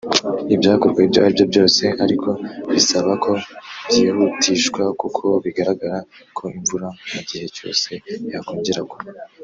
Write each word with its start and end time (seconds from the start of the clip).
Ibyakorwa 0.53 0.99
ibyo 1.07 1.19
ari 1.23 1.33
byo 1.37 1.45
byose 1.51 1.83
ariko 2.03 2.29
bisaba 2.73 3.11
ko 3.23 3.31
byihutishwa 3.87 4.83
kuko 5.01 5.23
bigaragara 5.43 5.97
ko 6.37 6.43
imvura 6.57 6.87
mu 7.13 7.21
gihe 7.29 7.45
cyose 7.55 7.89
yakongera 8.33 8.81
kugwa 8.91 9.11